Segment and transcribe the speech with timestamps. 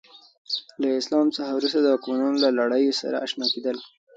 [0.81, 3.77] له اسلام څخه وروسته د واکمنانو له لړیو سره اشنا کېدل.